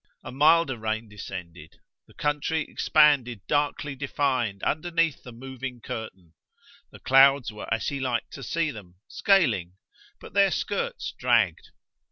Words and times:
A 0.23 0.31
milder 0.31 0.79
rain 0.79 1.07
descended; 1.07 1.75
the 2.07 2.15
country 2.15 2.61
expanded 2.61 3.45
darkly 3.45 3.95
defined 3.95 4.63
underneath 4.63 5.21
the 5.21 5.31
moving 5.31 5.79
curtain; 5.79 6.33
the 6.89 6.97
clouds 6.97 7.51
were 7.53 7.71
as 7.71 7.89
he 7.89 7.99
liked 7.99 8.33
to 8.33 8.41
see 8.41 8.71
them, 8.71 8.95
scaling; 9.07 9.73
but 10.19 10.33
their 10.33 10.49
skirts 10.49 11.13
dragged. 11.19 11.69